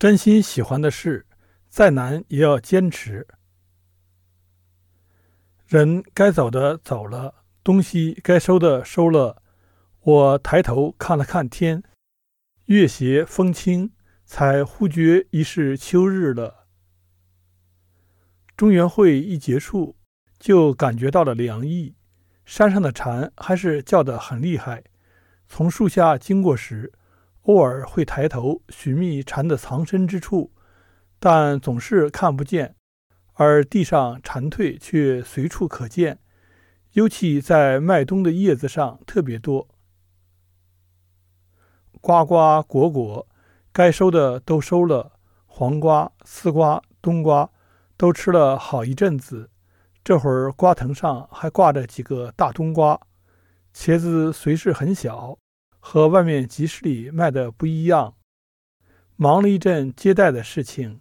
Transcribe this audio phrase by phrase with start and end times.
[0.00, 1.26] 真心喜欢的事，
[1.68, 3.26] 再难也要坚持。
[5.66, 9.42] 人该走的走了，东西该收的收了。
[10.00, 11.82] 我抬头看了看天，
[12.64, 13.92] 月斜风清，
[14.24, 16.66] 才忽觉已是秋日了。
[18.56, 19.98] 中原会一结束，
[20.38, 21.94] 就感觉到了凉意。
[22.46, 24.82] 山上的蝉还是叫得很厉害。
[25.46, 26.90] 从树下经过时，
[27.42, 30.52] 偶尔会抬头寻觅蝉的藏身之处，
[31.18, 32.74] 但总是看不见；
[33.34, 36.18] 而地上蝉蜕却随处可见，
[36.92, 39.68] 尤其在麦冬的叶子上特别多。
[42.00, 43.26] 瓜瓜果果，
[43.72, 45.12] 该收的都收了，
[45.46, 47.50] 黄瓜、丝瓜、冬瓜
[47.96, 49.50] 都吃了好一阵子。
[50.02, 52.98] 这会儿瓜藤上还挂着几个大冬瓜，
[53.74, 55.36] 茄子虽是很小。
[55.80, 58.14] 和外面集市里卖的不一样。
[59.16, 61.00] 忙了一阵接待的事情，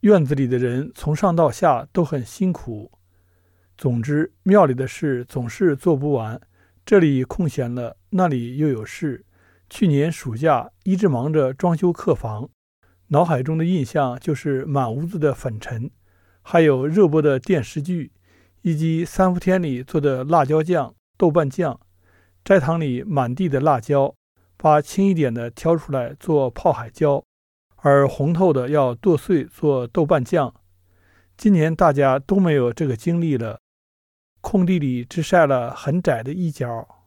[0.00, 2.90] 院子里的人从上到下都很辛苦。
[3.78, 6.40] 总之，庙里的事总是做不完，
[6.84, 9.24] 这里空闲了，那里又有事。
[9.70, 12.50] 去年暑假一直忙着装修客房，
[13.08, 15.90] 脑海中的印象就是满屋子的粉尘，
[16.42, 18.12] 还有热播的电视剧，
[18.60, 21.80] 以及三伏天里做的辣椒酱、豆瓣酱。
[22.44, 24.14] 斋堂里满地的辣椒，
[24.56, 27.24] 把轻一点的挑出来做泡海椒，
[27.76, 30.52] 而红透的要剁碎做豆瓣酱。
[31.36, 33.60] 今年大家都没有这个精力了，
[34.40, 37.06] 空地里只晒了很窄的一角。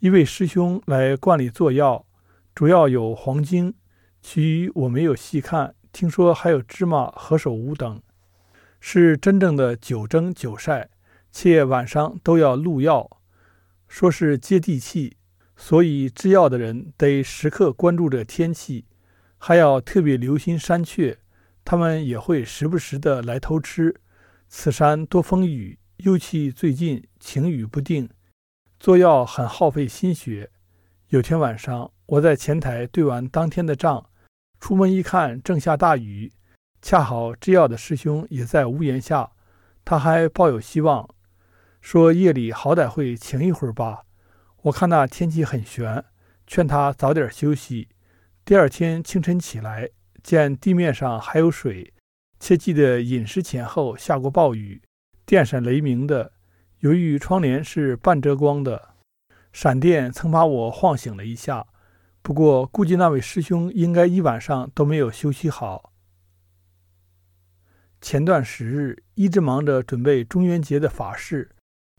[0.00, 2.06] 一位师兄来观里做药，
[2.54, 3.74] 主要有黄精，
[4.20, 5.74] 其余我没有细看。
[5.90, 8.00] 听说还有芝麻、何首乌等，
[8.78, 10.90] 是真正的九蒸九晒。
[11.30, 13.20] 且晚上都要录药，
[13.86, 15.16] 说是接地气，
[15.56, 18.86] 所以制药的人得时刻关注着天气，
[19.36, 21.18] 还要特别留心山雀，
[21.64, 24.00] 他们也会时不时的来偷吃。
[24.48, 28.08] 此山多风雨，尤其最近晴雨不定，
[28.80, 30.50] 做药很耗费心血。
[31.08, 34.08] 有天晚上，我在前台对完当天的账，
[34.58, 36.32] 出门一看，正下大雨，
[36.80, 39.32] 恰好制药的师兄也在屋檐下，
[39.84, 41.08] 他还抱有希望。
[41.80, 44.04] 说夜里好歹会晴一会儿吧。
[44.62, 46.04] 我看那天气很悬，
[46.46, 47.88] 劝他早点休息。
[48.44, 49.90] 第二天清晨起来，
[50.22, 51.94] 见地面上还有水，
[52.40, 54.82] 切记得饮食前后下过暴雨，
[55.24, 56.32] 电闪雷鸣的。
[56.80, 58.94] 由于窗帘是半遮光的，
[59.52, 61.66] 闪电曾把我晃醒了一下。
[62.22, 65.92] 不过估计那位师兄应该一晚上都没有休息好。
[68.00, 71.50] 前段时日一直忙着准备中元节的法事。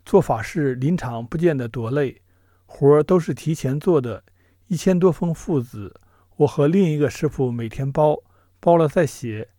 [0.09, 2.20] 做法事临场不见得多累，
[2.66, 4.24] 活儿都是提前做的。
[4.66, 6.02] 一千多封父子，
[6.38, 8.18] 我和另一个师傅每天包，
[8.59, 9.50] 包了再写。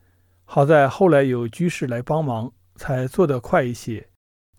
[0.44, 4.09] 好在后来有居士来帮忙，才做得快一些。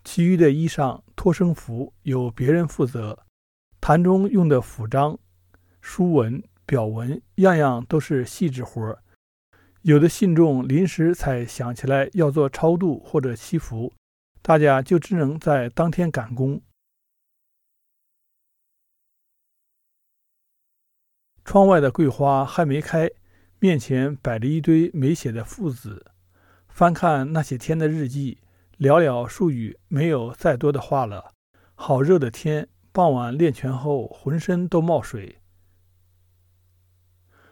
[0.02, 3.18] 其余的衣裳、托生符由别人负责。
[3.78, 5.18] 坛中用的符章、
[5.82, 9.02] 书文、表文，样样都是细致活儿。
[9.82, 13.92] 有的信众临时才想起来要做超度或者祈福。
[14.42, 16.60] 大家就只能在当天赶工。
[21.44, 23.08] 窗外的桂花还没开，
[23.60, 26.12] 面前摆着一堆没写的父子。
[26.68, 28.40] 翻看那些天的日记，
[28.78, 31.34] 寥寥数语，没有再多的话了。
[31.74, 35.40] 好热的天，傍晚练拳后，浑身都冒水。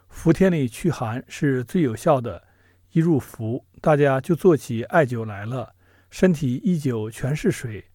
[0.09, 2.49] 伏天里驱寒是最有效的，
[2.91, 5.77] 一入伏，大家就做起艾灸来了。
[6.11, 7.87] 身体依旧全是水。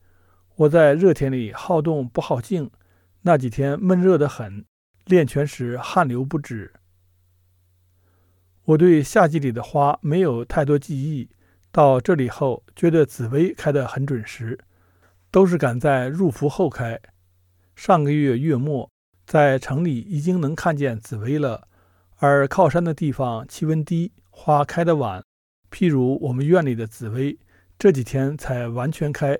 [0.56, 2.72] 我在热天里好动不好静，
[3.24, 4.64] 那几天闷热得很，
[5.04, 6.72] 练拳时汗流不止。
[8.64, 11.30] 我对夏季里的花没有太多记忆，
[11.74, 14.58] 到这里后觉得紫薇开得很准时，
[15.30, 17.00] 都是赶在入伏后开。
[17.76, 18.90] 上个月月末，
[19.28, 21.68] 在城里已经能看见紫薇了，
[22.16, 25.22] 而靠山的地方气温低，花开得晚。
[25.70, 27.38] 譬如我们院里的紫薇。
[27.78, 29.38] 这几天才完全开，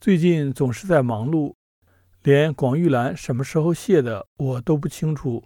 [0.00, 1.54] 最近总是在忙碌，
[2.22, 5.44] 连广玉兰什么时候谢的我都不清楚。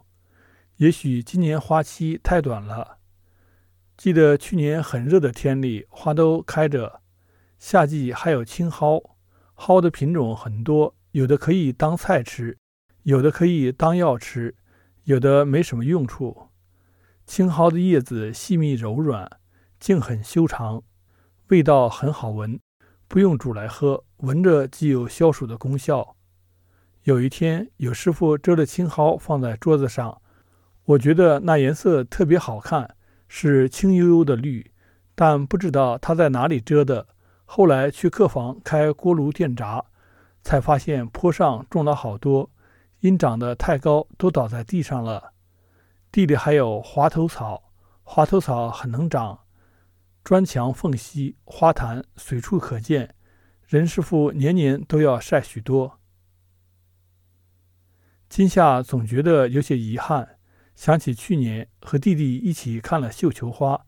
[0.76, 2.99] 也许今年花期太短了。
[3.96, 7.00] 记得去年很热的天里，花都开着。
[7.58, 9.17] 夏季还有青蒿，
[9.56, 12.56] 蒿的品种很多，有的可以当菜吃，
[13.02, 14.55] 有的可以当药吃，
[15.02, 16.50] 有的没什么用处。
[17.26, 19.28] 青蒿的叶子细密柔软，
[19.81, 20.84] 茎很修长。
[21.49, 22.58] 味道很好闻，
[23.06, 26.17] 不用煮来喝，闻着既有消暑的功效。
[27.02, 30.23] 有一天，有师傅折了青蒿放在桌子上，
[30.87, 32.96] 我觉得那颜色特别好看，
[33.29, 34.73] 是青幽幽的绿，
[35.14, 37.06] 但不知道它在哪里遮的。
[37.44, 39.85] 后来去客房开锅炉电闸，
[40.41, 42.50] 才发现坡上种了好多，
[43.00, 45.35] 因长得太高，都倒在地上了。
[46.11, 47.62] 地里还有滑头草，
[48.02, 49.41] 滑头草很能长，
[50.24, 53.14] 砖墙缝隙、花坛随处可见。
[53.66, 56.00] 任师傅年年都要晒许多。
[58.30, 60.38] 今夏总觉得有些遗憾，
[60.74, 63.84] 想起去年和弟弟一起看了绣球花，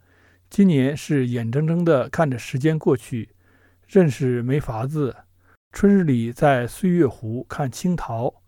[0.50, 3.34] 今年是眼睁睁地看着时间过去。
[3.86, 5.16] 认识没法子。
[5.72, 8.42] 春日里在岁月湖看青桃，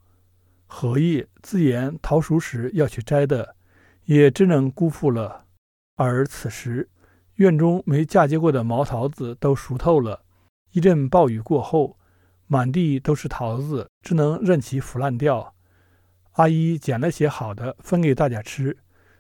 [0.67, 3.57] 荷叶自言桃熟时要去摘的，
[4.05, 5.47] 也只能辜负了。
[5.97, 6.89] 而此时
[7.39, 10.23] 院中没嫁接过的毛桃子都熟透了。
[10.73, 11.97] 一阵暴雨过后，
[12.49, 15.55] 满地都是桃子，只能任其腐烂掉。
[16.33, 18.77] 阿姨捡了些好的分给大家吃，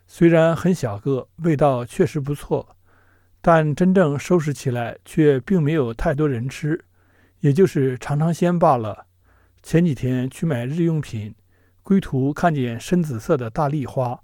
[0.08, 2.76] 虽然很小个，味道确实不错。
[3.40, 6.84] 但真正收拾起来，却并没有太多人吃，
[7.38, 9.06] 也就是尝尝鲜罢了。
[9.62, 11.36] 前几天去买日用品，
[11.84, 14.20] 归途看见深紫色的大丽花、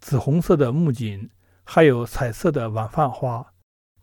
[0.00, 1.30] 紫红色的木槿，
[1.68, 3.52] 还有彩色的晚饭花，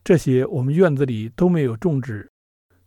[0.03, 2.29] 这些我们院子里都没有种植。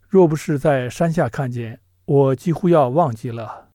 [0.06, 3.70] 若不是在山下看见，我几乎要忘记了。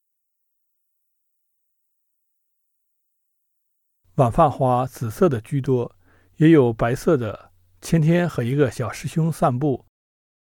[4.16, 5.96] 晚饭花紫色的居多，
[6.38, 7.52] 也有白色的。
[7.82, 9.84] 前天和一个小师兄散步，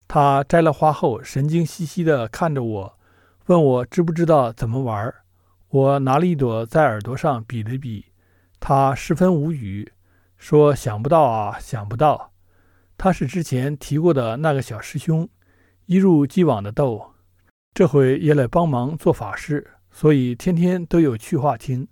[0.08, 2.98] 他摘了花后，神经兮兮地看着我，
[3.46, 5.14] 问我知不知道怎么玩。
[5.68, 8.06] 我拿了一朵在耳朵上比了比，
[8.58, 9.92] 他十分无语，
[10.40, 12.32] 说：“想不到啊，想不到。”
[12.96, 15.28] 他是之前提过的那个小师兄，
[15.84, 17.12] 一如既往的逗，
[17.74, 21.86] 这回也来帮忙做法事，所以天天都有趣话听。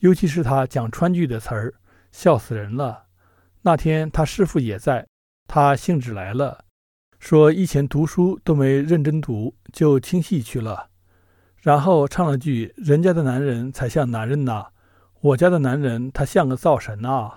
[0.00, 1.74] 尤其是他讲川剧的词儿，
[2.10, 3.04] 笑死人了。
[3.62, 5.06] 那天他师傅也在，
[5.46, 6.64] 他兴致来了，
[7.20, 10.88] 说以前读书都没认真读，就听戏去了。
[11.58, 14.66] 然后唱了句：“人家的男人才像男人呐，
[15.20, 17.32] 我家的男人他像个灶神呐。”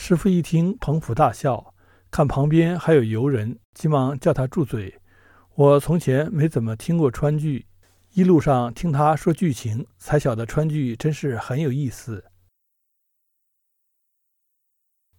[0.00, 1.74] 师傅一听，捧腹大笑，
[2.08, 5.00] 看旁边还有游人，急忙叫他住嘴。
[5.56, 7.66] 我从前没怎么听过川剧，
[8.12, 12.24] 一路上听他说剧情，才晓得川剧真是很有意思。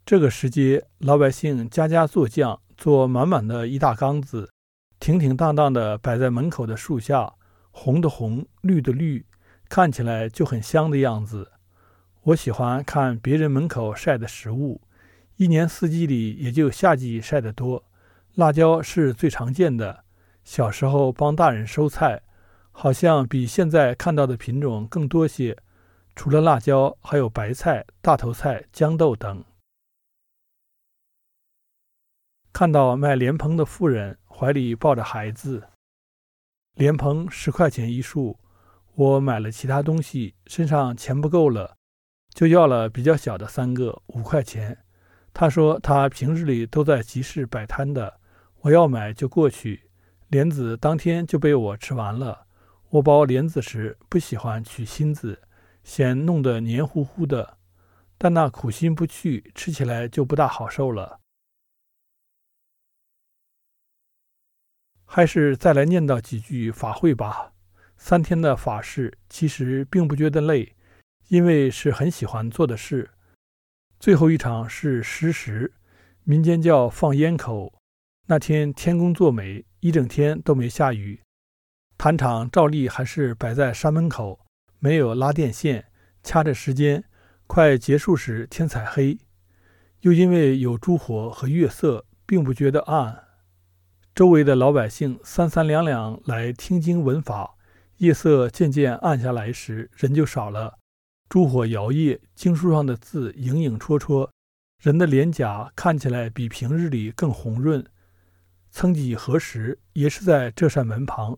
[0.06, 4.50] 这个时节，老百姓家家做酱，做满满的一大缸子，
[4.98, 7.36] 挺挺荡荡的摆在门口的树下，
[7.70, 9.26] 红的红，绿的绿，
[9.68, 11.52] 看起来就很香的样子。
[12.30, 14.82] 我喜欢看别人门口晒的食物，
[15.38, 17.84] 一年四季里也就夏季晒得多。
[18.36, 20.04] 辣椒是最常见的。
[20.44, 22.22] 小时候帮大人收菜，
[22.72, 25.58] 好像比现在看到的品种更多些。
[26.16, 29.44] 除了辣椒，还有白菜、大头菜、豇豆等。
[32.54, 35.70] 看到卖莲蓬的妇人怀里抱着孩子，
[36.76, 38.38] 莲蓬十块钱一束，
[38.94, 41.78] 我买了其他东西，身上钱不够了，
[42.34, 44.78] 就要了比较小的三个，五块钱。
[45.34, 48.20] 他说他平日里都在集市摆摊的，
[48.62, 49.90] 我要买就过去。
[50.28, 52.46] 莲子当天就被我吃完了。
[52.90, 55.42] 我剥莲子时不喜欢取芯子，
[55.84, 57.58] 嫌弄得黏糊糊的，
[58.18, 61.20] 但那苦心不去，吃起来就不大好受了。
[65.06, 67.54] 还是再来念叨几句法会吧。
[67.98, 70.76] 三天的法事其实并不觉得累，
[71.30, 73.12] 因为是很喜欢做的事。
[74.00, 75.74] 最后一场是食时，
[76.24, 77.74] 民间叫放烟口。
[78.28, 81.22] 那天天公作美，一整天都没下雨。
[81.98, 84.40] 坛场照例还是摆在山门口，
[84.80, 85.86] 没有拉电线，
[86.24, 87.04] 掐着时间。
[87.46, 89.18] 快结束时天才黑，
[90.02, 93.24] 又因为有烛火和月色，并不觉得暗。
[94.16, 97.56] 周围的老百姓三三两两来听经闻法，
[97.98, 100.79] 夜色渐渐暗下来时，人就少了。
[101.30, 104.28] 烛火摇曳，经书上的字影影绰绰，
[104.82, 107.86] 人的脸颊看起来比平日里更红润。
[108.72, 111.38] 曾几何时，也是在这扇门旁，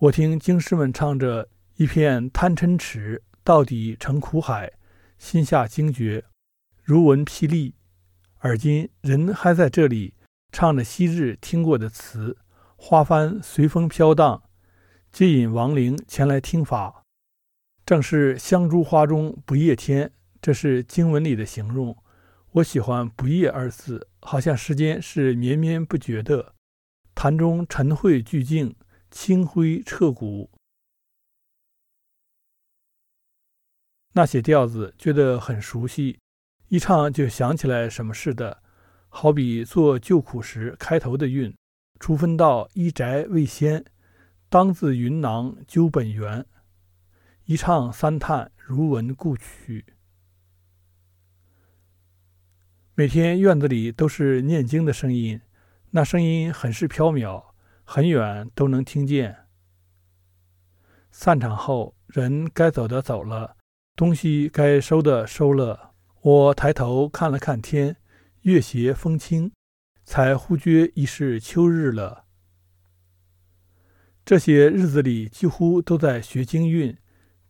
[0.00, 4.72] 我听经师们唱着“一片贪嗔痴，到底成苦海”，
[5.16, 6.24] 心下惊觉，
[6.82, 7.74] 如闻霹雳。
[8.38, 10.14] 而今人还在这里。
[10.52, 12.36] 唱着昔日听过的词，
[12.74, 14.42] 花幡随风飘荡，
[15.12, 17.04] 接引亡灵前来听法。
[17.90, 21.96] 正是香烛花中不夜天，这是经文里的形容。
[22.52, 26.54] 我喜欢“不夜”二字，好像时间是绵绵不绝的。
[27.16, 28.76] 坛中尘秽俱净，
[29.10, 30.48] 清辉彻骨。
[34.12, 36.20] 那些调子觉得很熟悉，
[36.68, 38.62] 一唱就想起来什么似的。
[39.08, 41.52] 好比做旧苦时开头的韵，
[41.98, 43.84] 初分到一宅未先，
[44.48, 46.46] 当自云囊究本源。
[47.50, 49.84] 一唱三叹，如闻故曲。
[52.94, 55.40] 每天院子里都是念经的声音，
[55.90, 57.46] 那声音很是飘渺，
[57.82, 59.48] 很远都能听见。
[61.10, 63.56] 散场后，人该走的走了，
[63.96, 65.94] 东西该收的收了。
[66.20, 67.96] 我抬头看了看天，
[68.42, 69.50] 月斜风清，
[70.04, 72.26] 才忽觉已是秋日了。
[74.24, 76.96] 这些日子里几乎都在学经韵，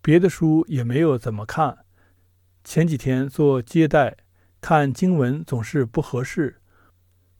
[0.02, 1.84] 别的书也没有怎么看。
[2.64, 4.16] 前几天做接待，
[4.60, 6.60] 看经文总是不合适，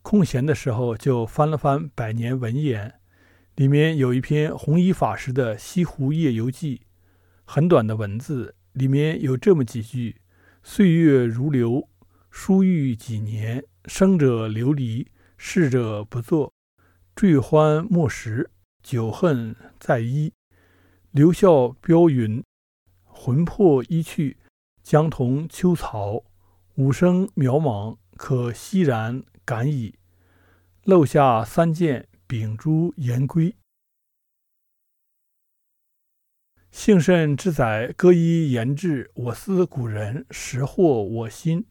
[0.01, 2.89] 空闲的时候就翻了翻《百年文言》。
[3.55, 6.77] 里面有一篇弘一法师的《西湖夜游记》，
[7.43, 10.21] 很短的文字，里面有这么几句
[10.63, 11.89] ：“岁月如流，
[12.29, 16.53] 疏遇几年，生者流离，逝者不作，
[17.13, 18.49] 坠欢莫识，
[18.81, 20.33] 久恨在一，
[21.11, 22.43] 留笑标云，
[23.21, 24.37] 魂魄一去，
[24.81, 26.23] 将同秋草，
[26.75, 29.99] 五生渺茫，可欣然感矣。
[30.85, 33.57] 漏下三件。”秉烛言归，
[36.71, 41.65] 幸甚之载，歌一言志，我思古人，识惑我心。